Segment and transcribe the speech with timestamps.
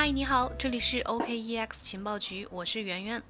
[0.00, 3.20] 嗨，你好，这里是 OKEX 情报局，我是圆圆。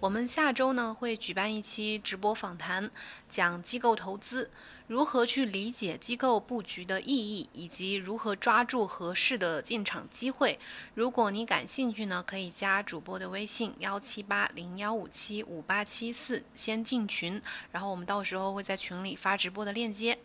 [0.00, 2.90] 我们下周呢会举办一期直播访谈，
[3.28, 4.50] 讲机构投资
[4.88, 10.58] 如何去理解机构布局的意义，以及如何抓住合适的进场机会。
[10.94, 17.40] 如果你感兴趣呢，可以加主播的微信幺七八零幺五七五八七四，先进群，
[17.70, 20.18] 然后我们到时候会在群里发直播的链接。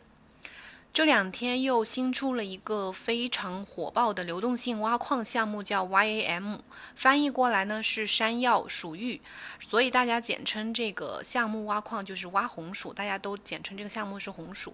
[0.96, 6.60] 这两天又新出了一个非常火爆的流动性挖矿项目，叫 YAM，
[6.96, 9.20] 翻译过来呢是山药鼠域，
[9.60, 14.74] 所以大家简称这个项目挖矿就是挖红薯，大家都简称这个项目是红薯。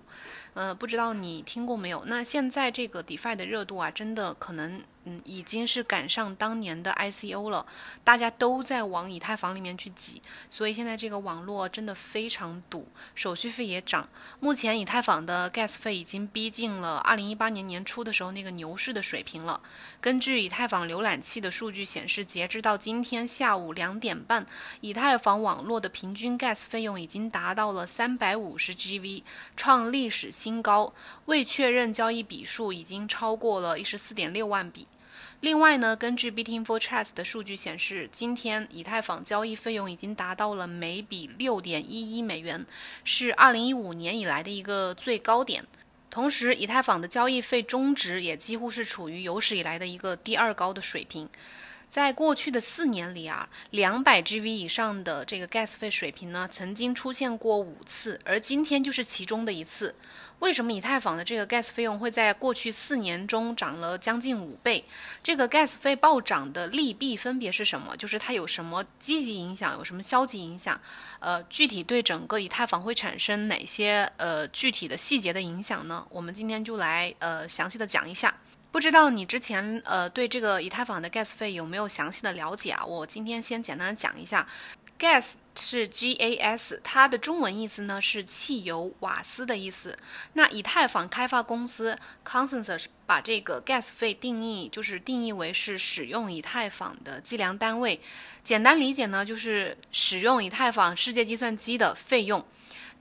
[0.53, 2.03] 呃，不知道你听过没有？
[2.05, 4.83] 那现在这个 DeFi 的热度啊，真的可能。
[5.03, 7.65] 嗯，已经是赶上当年的 ICO 了，
[8.03, 14.07] 大家都在往以太坊里面去挤，所以现在这个网络真的非常堵，手续费也涨。
[14.39, 19.61] 目前以太坊的 Gas 费已经逼近了2018年年初的时候那个牛市的水平了。
[20.01, 24.45] 根据以太坊浏览器的数据显示，截至到今天下午两点半，
[24.81, 29.23] 以太坊网络的平均 Gas 费用已经达到了350 GV，
[29.57, 30.93] 创历史新高。
[31.25, 34.87] 未确认交易笔数已经超过了一十四点六万笔。
[35.41, 42.63] 另外呢，根据 Beating for Trust 的数据显示，今天以太坊交易费用已经达到了每笔六点一一美元，
[43.03, 45.65] 是二零一五年以来的一个最高点。
[46.11, 51.27] 同时，以太坊的交易费中值也几乎是处于有史以来的一个第二高的水平。
[51.89, 59.95] 在过去的四年里啊，两百 GV 以上的这个 Gas 费水平呢，曾经出现过五次，而今天就是其中的一次。
[60.41, 64.83] 为什么以太坊的这个 gas 费用会在过去四年中涨了将近五倍？
[65.21, 67.95] 这个 gas 费暴涨的利弊分别是什么？
[67.95, 70.81] 就是它有什么积极影响，有什么消极影响？
[71.19, 76.07] 呃，具体对整个以太坊会产生哪些呃具体的细节的影响呢？
[76.09, 78.33] 我们今天就来呃详细的讲一下。
[78.71, 82.83] 不知道你之前呃对这个以太坊的 gas 费有没有详细的了解啊？
[82.83, 84.47] 我今天先简单讲一下。
[85.01, 89.97] Gas 是 G A S，它的中文意思呢是汽油、瓦斯的意思。
[90.33, 97.99] 那以太坊开发公司 Consensus 把这个 gas 费定义就是定义为是使用以太坊的计量单位。
[98.43, 102.45] 简单理解呢，就是使用以太坊世界计算机的费用。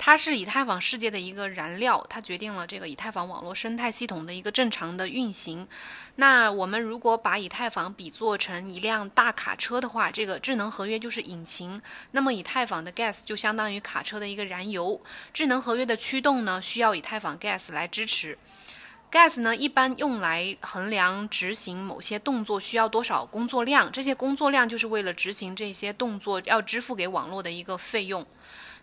[0.02, 5.68] 它是以太坊世界的一个燃料，它决定了这个以太坊网络生态系统的一个正常的运行。
[6.16, 15.02] 那我们如果把以太坊比作成一辆大卡车的话，这个智能合约就是引擎，那么以太坊的 gas 就相当于卡车的一个燃油。
[15.34, 18.38] 智能合约的驱动呢，需要以太坊 gas 来支持。
[19.12, 28.26] gas 呢，一般用来衡量执行某些动作需要多少工作量，这些工作量就是为了执行这些动作要支付给网络的一个费用。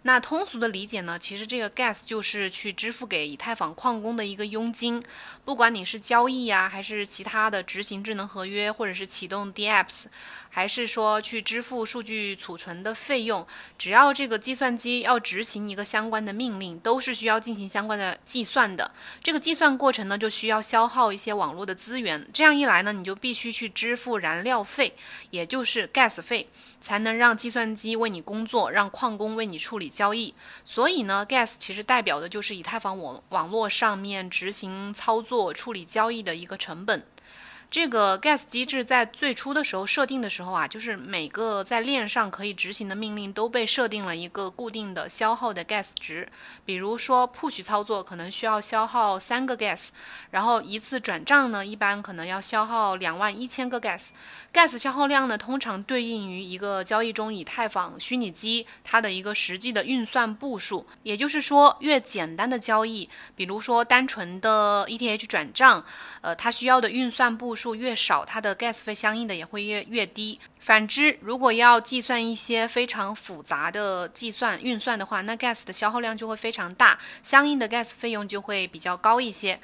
[0.03, 5.03] 那通俗的理解呢，其实这个 gas 就是去支付给以太坊矿工的一个佣金，
[5.43, 10.05] 不管你是交易呀，还是其他的执行智能合约，或者是启动 DApps。
[10.49, 13.45] 还是说去支付数据储存的费用，
[13.77, 18.91] 只要这个计算机要执行一个相关的命令，都是需要进行相关的计算的。
[19.23, 22.27] 这个计算过程呢，就需要消耗一些网络的资源。
[22.33, 24.95] 这样一来呢，你就必须去支付燃料费，
[25.29, 26.47] 也就是 gas 费，
[26.81, 30.33] 才能让计算机为你工作，让矿工为你处理交易。
[30.65, 37.05] 所以呢，gas 其实代表的就是以太坊网网络上面执行操作、处理交易的一个成本。
[37.69, 46.29] 这个 gas 机制在最初的时候设定的时候啊，就是每个在链上可以执行的命令都被设定了一个固定的消耗的 gas 值。
[46.65, 49.89] 比如说 push 操作可能需要消耗三个 gas，
[50.31, 54.07] 然后一次转账呢，一般可能要消耗两万一千个 gas。
[54.53, 60.87] gas 消耗量呢，通常对应于一个交易中以太坊虚拟机它的一个实际的运算步数。
[61.03, 65.85] 也就是说，越简单的交易，比如说单纯的 ETH 转账，
[66.21, 70.39] 呃，它需要的运算步数越少，它的 gas 费相应的也会越越低。
[70.59, 79.59] 反之，如果要计算一些非常复杂的计算运算的话，那 gas 的消耗量就会非常大，相应的 gas 费用就会比较高一些。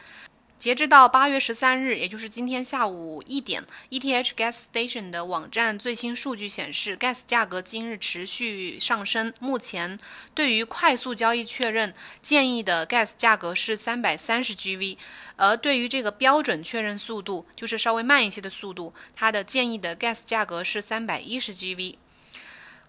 [0.59, 9.34] 截至到八月十三日，也就是今天下午一点，ETH Gas Station 的网站最新数据显示，gas 价格今日持续上升。
[9.42, 10.00] 目前
[10.34, 14.98] 对于快速交易确认建议的 gas 价格是三百三十 GV，
[15.35, 21.95] 而对于这个标准确认速度，就是稍微慢一些的速度，它的建议的 gas 价格是三百一十 GV。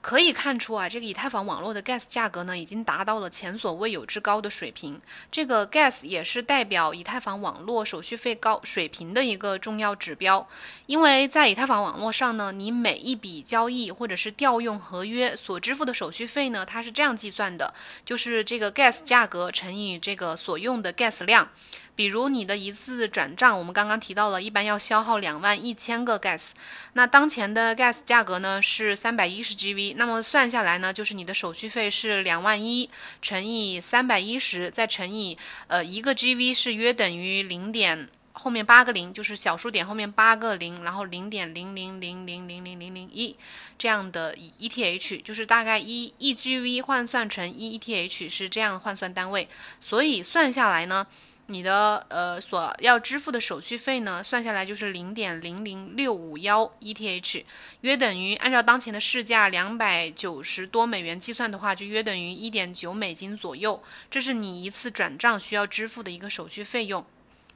[0.02, 5.00] 可以看出啊，这个以太坊网络的 gas 价格呢，已经达到了前所未有之高的水平。
[5.32, 10.46] 这个 gas 也是代表以太坊网络手续费高水平的一个重要指标。
[10.84, 17.72] 因为在以太坊网络上呢，你每一笔交易或者是调用合约所支付的手续费呢，它是这样计算的，
[18.04, 21.48] 就是这个 gas 价格乘以这个所用的 gas 量。
[21.96, 26.50] 比如你的一次转账，我们刚刚提到了，一般要消耗两万一千个 gas。
[26.94, 32.90] 那当前的 gas 价格呢是三百一十 GV，那么算下来呢，就是你的手续费是两万一
[33.22, 35.38] 乘以三百一十，再乘以
[35.68, 43.36] 呃一个 GV 是约等于零点后面八个零，就是小数点后面八个零，然后零点零零零零零零零零一
[43.78, 49.48] 这样的 ETH，就是大概一一 GV 换算成一 ETH 是这样换算单位，
[49.80, 51.06] 所以算下来呢。
[51.46, 57.44] 你的呃所要支付的手续费呢，算下来就是零点零零六五幺 ETH，
[57.82, 63.82] 约等于按照当前的市价两百九十多美元计算的话，就约等于一点九美金左右。
[64.10, 67.04] 这是你一次转账需要支付的一个手续费用。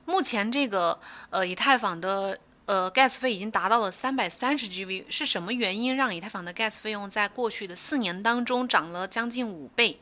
[0.04, 1.00] 目前这个
[1.30, 9.98] 呃以太坊的呃 gas 费已经达到了三百三十 GV，是什么原因让以太坊的 gas 费用在过去的四年当中涨了将近五倍？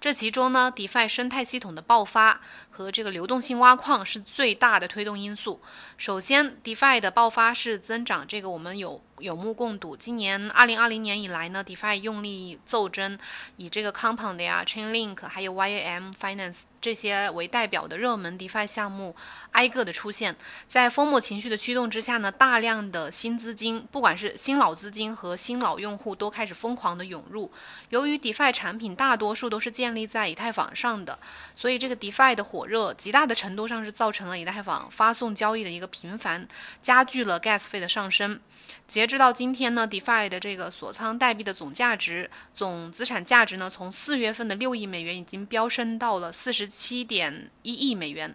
[0.00, 2.40] 这其中呢，DeFi 生态系统的爆发
[2.78, 5.60] 和这个流动性挖矿是最大的推动因素。
[5.96, 9.96] 首先，DeFi 的爆发式增长，这个我们有有目共睹。
[9.96, 13.18] 今年二零二零年以来呢，DeFi 用力骤增，
[13.56, 16.58] 以这个 Compound 呀、Chainlink 还有 YAM Finance。
[16.80, 19.16] 这些为代表的热门 DeFi 项目
[19.50, 20.36] 挨个的出现，
[20.68, 27.50] 在风魔情绪的驱动之下呢，大量的新资金，不管是新老资金和新老用户，都开始疯狂的涌入。
[27.88, 31.18] 由于 DeFi 产品大多数都是建立在以太坊上的，
[31.56, 36.46] 所以这个 DeFi 的火热，极大的程度上是造成了以太坊发送交易的一个频繁，
[36.80, 38.40] 加剧了 Gas 费的上升。
[38.86, 46.68] 截止到今天呢，DeFi 的这个锁仓代币的总价值、总资产价值呢，从四月份的六亿美元已经飙升到了四十。
[46.68, 48.34] 七点一亿美元，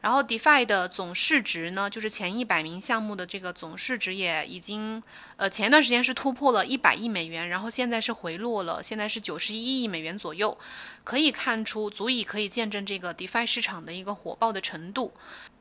[0.00, 5.02] 然后 DeFi 的总市值呢，就是前一百名项目的这个总市值也已经，
[5.36, 10.56] 呃，前一段时间是突破了一百亿美元，然后现在是回落了，现在是九十一亿美元左右，
[11.04, 15.12] 可以看出，足以可以见证这个 DeFi 市场的一个火爆的程度。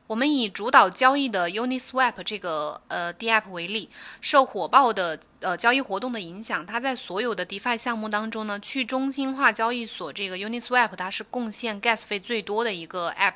[0.07, 3.89] 我们以主导交易的 Uniswap 这个呃 DApp 为例，
[4.21, 13.35] 受火爆的呃交易活动的影响，它在所有的 DeFi 项目当中呢，去中心化交易所这个 Uniswap 它是贡献 Gas 费最多的一个 App。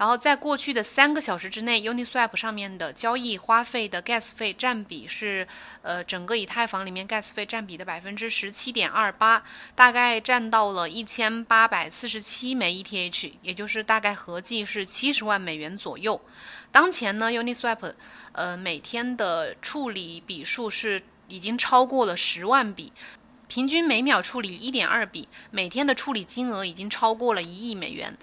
[0.00, 5.46] 然后在过去的三个小时之内，Uniswap 上面的交易花费的 gas 费占比是，
[5.82, 9.44] 呃，整个以太坊里面 gas 费占比的百分之十七点二八，
[9.74, 16.22] 大概占到了一千八百四十七枚 ETH，也就是大概合计是七十万美元左右。
[16.72, 17.92] 当前呢，Uniswap，
[18.32, 22.94] 呃，每天的处理笔数是已经超过了十万笔，
[23.48, 28.16] 平均每秒处理一点二笔，每天的处理金额已经超过了一亿美元。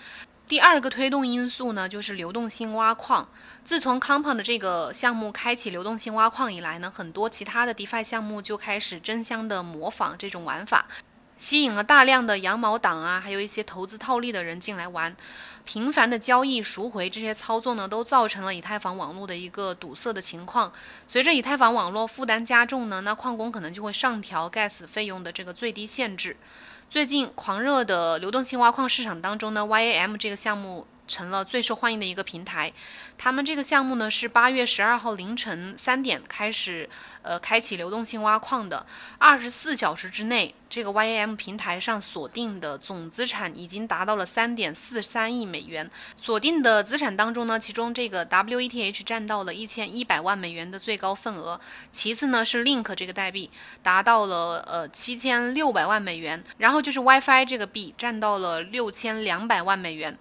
[0.48, 3.28] 第二个推动因素呢，就是流动性挖矿。
[3.66, 10.88] 自从 Compound 这个项目开启流动性挖矿以来呢，很多其他的 DeFi 项目就开始争相的模仿这种玩法，
[11.38, 15.14] 吸引了大量的羊毛党啊，还有一些投资套利的人进来玩。
[15.66, 20.72] 频繁的交易赎回这些操作呢，都造成了以太坊网络的一个堵塞的情况。
[21.10, 26.38] 随着以太坊网络负担加重呢，那矿工可能就会上调 Gas 费用的这个最低限制。
[26.90, 30.88] 最近狂热的流动性挖矿市场当中呢，YAM 这个项目。
[31.08, 32.74] 成了最受欢迎的一个平台。
[33.18, 36.90] 他们这个项目呢是八月十二号凌晨三点开始，
[37.28, 38.86] 呃，开启流动性挖矿的。
[39.18, 45.92] 二十四小时之内，这个 YAM 平台上锁定的总资产已经达到了三点四三亿美元。
[46.16, 51.60] 锁定的资产当中呢，其中这个 WETH 占到了一千一百万美元的最高份额，
[51.92, 53.50] 其次呢是 Link 这个代币
[53.84, 60.18] 达到了呃七千六百万美元，然后就是 WiFi 这个币占到了六千两百万美元。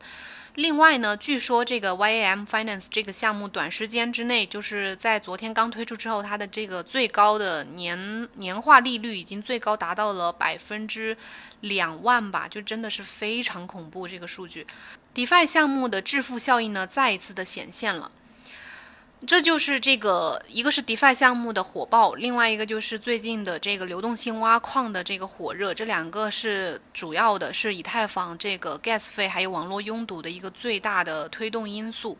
[0.56, 11.18] 另外呢，据说这个 YAM Finance 这个项目短时间之内，就是在昨天刚推出之后，它的这个最高的年年化利率已经最高达到了百分之
[11.60, 14.66] 两万吧，就真的是非常恐怖这个数据。
[15.14, 18.10] DeFi 项目的致富效应呢，再一次的显现了。
[19.24, 32.18] 这就是这个，一个是 DeFi 项目的火爆，另外一个就是最近的这个流动性挖矿的这个火热，这两个是主要的，是以太坊这个 Gas 费还有网络拥堵的一个最大的推动因素。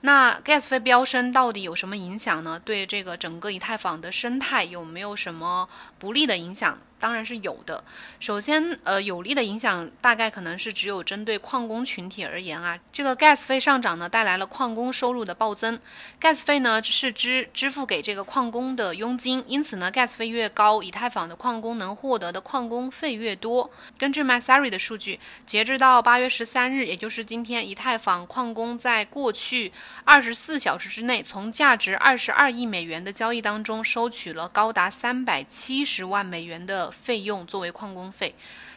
[0.00, 2.60] 那 Gas 费飙升到底有什么影响呢？
[2.62, 6.78] 对这个整个以太坊的生态有没有什么不利的影响？
[6.98, 7.84] 当然是有的。
[8.20, 12.78] 首先，呃，有利的影响大概可能是只有针对矿工群体而言啊。
[12.92, 15.78] 这个 gas 费上涨呢，带来了矿工收入的暴增。
[16.20, 23.70] gas 费呢是支支付给这个矿工的佣金，因此呢，gas 费越高，以太坊的矿工能获得的矿工费越多。
[23.98, 29.72] 根据 Masari 的数据，截至到八月十三日，也就是今天，以太坊矿工在过去
[30.04, 36.83] 二十四小时之内，从价值二十二亿美元的交易当中收取了高达三百七十万美元的。
[36.90, 38.34] 费用作为矿工费，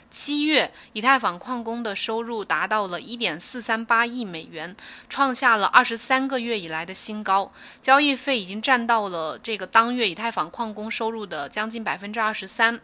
[0.09, 4.75] 七月，以太坊矿工的收入达到了1.438亿美元，
[5.09, 7.51] 创下了二十三个月以来的新高。
[7.81, 12.79] 交易费已经占到了这个当月以太坊矿工收入的将近百分之二十三。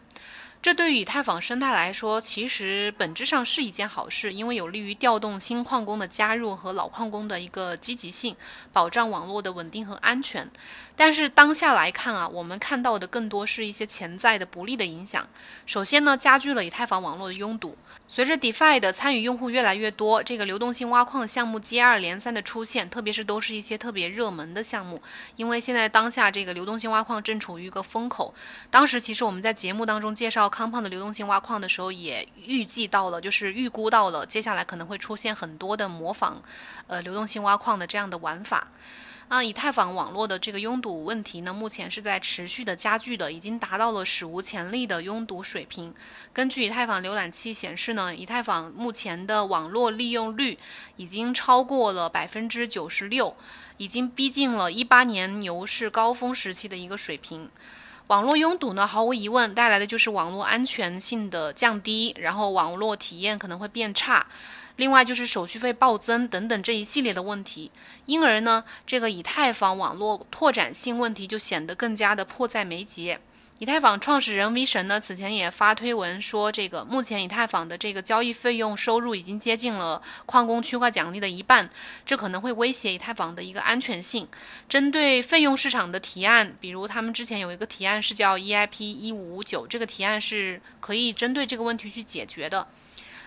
[0.64, 8.34] 这对于以太坊生态来说，其实本质上是一件好事，因为有利于调动新矿工的加入和老矿工的一个积极性，
[8.72, 10.50] 保障网络的稳定和安全。
[10.96, 15.28] 但是当下来看啊，我们看到的更多是一些潜在的不利的影响。
[15.66, 17.76] 首先呢，加剧了以太坊网络的拥堵。
[18.08, 25.02] 随着 DeFi 的参与用户越来越多，这个流动性挖矿项目接二连三的出现，特别是都是一些特别热门的项目。
[25.36, 28.32] 因为现在当下这个流动性挖矿正处于一个风口。
[28.70, 36.36] 当时其实我们在节目当中介绍康胖的流动性挖矿的时候，也预计到了，就是预估到了接下来可能会出现很多的模仿，
[36.86, 38.68] 呃，流动性挖矿的这样的玩法。
[39.26, 45.92] 啊，以太坊网络的这个拥堵问题呢，目前是在持续的加剧的，已经达到了史无前例的拥堵水平。
[46.32, 50.58] 根据以太坊浏览器显示呢，以太坊目前的网络利用率
[50.96, 53.34] 已经超过了百分之九十六，
[53.78, 57.50] 已经逼近了一八年牛市高峰时期的一个水平。
[58.08, 64.26] 网络拥堵呢，毫无疑问带来的就是网络安全性的降低，然后网络体验可能会变差。
[64.76, 67.70] 另外就是手续费暴增等等这一系列的问题，
[68.04, 73.20] 因而呢，这个以太坊网络拓展性问题就显得更加的迫在眉睫。
[73.64, 81.70] 以太坊创始人 V 神呢，此前也发推文说，这个目前以太坊的这个交易费用收入已经接近了矿工区块奖励的一半，
[82.04, 84.28] 这可能会威胁以太坊的一个安全性。
[84.68, 92.66] 针对费用市场的提案，比如他们之前有一个提案是叫 EIP 一五五九，这个提案是可以针对这个问题去解决的。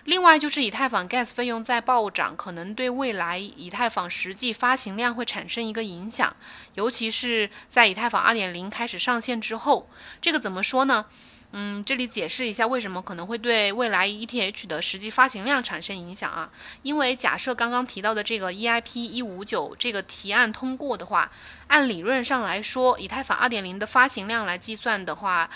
[0.08, 6.34] 另外就是以太坊 Gas 费用在暴涨，可能对未来以太坊实际发行量会产生一个影响，
[6.72, 9.90] 尤其是在以太坊2.0开始上线之后，
[10.22, 11.04] 这个怎么说呢？
[11.52, 16.50] 嗯，这里解释一下为什么可能会对未来 ETH 的实际发行量产生影响啊？
[16.80, 18.82] 因为假设刚刚提到的这个 EIP
[19.22, 21.30] 159这个提案通过的话，
[21.66, 25.50] 按理论上来说，以太坊2.0的发行量来计算的话。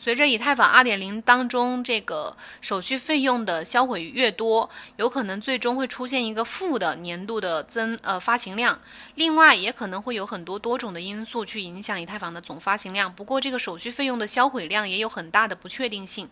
[0.00, 8.80] 随着以太坊2.0当中这个手续费用的销毁越多，有可能最终会出现一个负的年度的增呃发行量。
[9.16, 13.12] 另外，也可能会有很多多种的因素去影响以太坊的总发行量。
[13.12, 16.30] 不过，这个手续费用的销毁量也有很大的不确定性。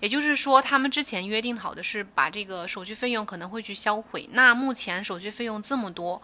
[0.00, 4.28] 也就是说，他们之前约定好的是把这个手续费用可能会去销毁。
[4.32, 6.20] 那目前手续费用这么多。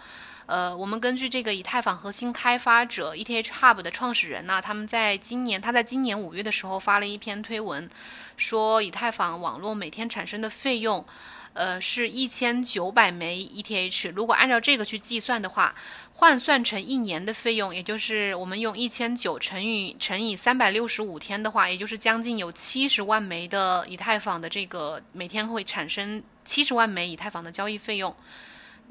[0.46, 7.88] 呃，我们根据这个以太坊核心开发者 ETH Hub 的创始人呢，他们在今年，他在今年五月的时候发了一篇推文，
[8.36, 11.06] 说以太坊网络每天产生的费用，
[11.52, 14.10] 呃，是一千九百枚 ETH。
[14.12, 15.74] 如果按照这个去计算的话，
[16.12, 28.14] 换算成一年的费用，也就是我们用一千九乘以乘以三百六十五天的话，也就是将近有七十万枚的以太坊的这个每天会产生七十万枚以太坊的交易费用。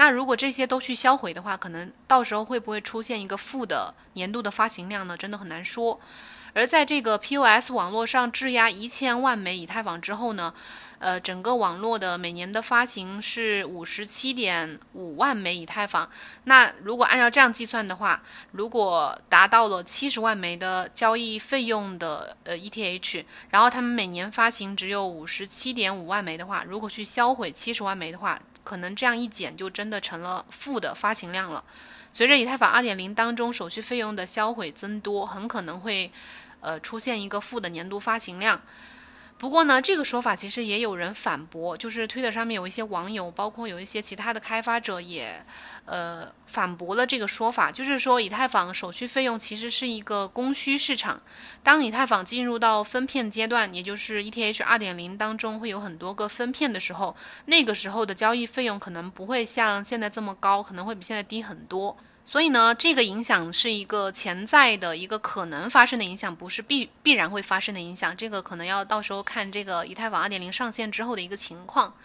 [0.01, 5.15] 那如果这些都去销毁的话，可能到时候会不会出现一个负的年度的发行量呢？
[5.15, 6.01] 真的很难说。
[6.55, 10.55] 而在这个 POS 网络上质押一千万枚以太坊之后呢，
[11.01, 16.07] 呃，整个网络的每年的发行是五十七点五万枚以太坊。
[16.43, 31.63] 那如果按照这样计算的话，如果达到了七十万枚的交易费用的呃 ETH，然后他们每年发行只有五十七点五万枚的话，如果去销毁七十万枚的话，可能这样一减就真的成了负的发行量了。
[32.11, 36.11] 随着以太坊2.0当中手续费用的销毁增多，很可能会，
[36.59, 38.61] 呃，出现一个负的年度发行量。
[39.41, 45.43] 不过呢，这个说法其实也有人反驳，就是推特上面有一些网友，包括有一些其他的开发者也，
[45.85, 51.21] 呃，反驳了这个说法，就是说以太坊手续费用其实是一个供需市场，
[51.63, 61.97] 当以太坊进入到分片阶段，也就是 ETH 2.0当中会有很多个分片的时候，那个时候的交易费用可能不会像现在这么高，可能会比现在低很多。
[62.23, 68.15] 所以呢，这个影响是一个潜在的一个可能发生的影响，不是必 必然会发生的影响。
[68.15, 71.95] 这个可能要到时候看这个以太坊2.0上线之后的一个情况。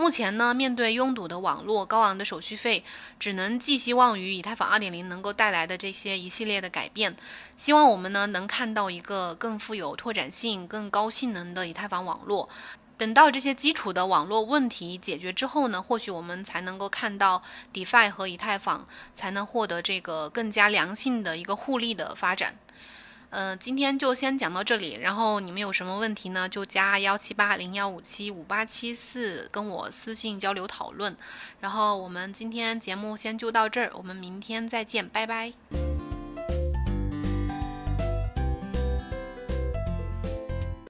[0.00, 2.84] 目前呢，面对拥堵的网络、高昂的手续费，
[3.18, 7.14] 只能寄希望于以太坊2.0能够带来的这些一系列的改变。
[7.58, 12.48] 希望我们呢能看到一个更富有拓展性、更高性能的以太坊网络。
[12.96, 17.42] 等到这些基础的网络问题解决之后呢，或许我们才能够看到
[17.74, 22.56] DeFi 和以太坊才能获得这个更加良性的一个互利的发展。
[23.30, 31.16] 嗯，今天就先讲到这里，然后你们有什么问题呢，就加幺七八零幺五七五八七四跟我私信交流讨论。
[31.60, 35.99] 然后我们今天节目先就到这儿，我们明天再见，拜拜。